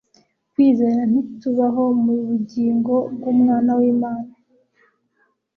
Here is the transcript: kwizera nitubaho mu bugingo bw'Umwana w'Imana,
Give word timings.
kwizera 0.51 1.01
nitubaho 1.11 1.83
mu 2.03 2.13
bugingo 2.27 2.93
bw'Umwana 3.15 3.71
w'Imana, 3.79 4.31